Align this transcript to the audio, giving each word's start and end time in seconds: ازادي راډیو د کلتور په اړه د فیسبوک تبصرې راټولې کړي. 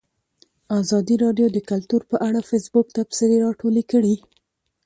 ازادي 0.81 1.15
راډیو 1.23 1.47
د 1.51 1.57
کلتور 1.69 2.01
په 2.11 2.15
اړه 2.27 2.39
د 2.41 2.47
فیسبوک 2.49 2.87
تبصرې 2.97 3.37
راټولې 3.45 3.83
کړي. 3.91 4.15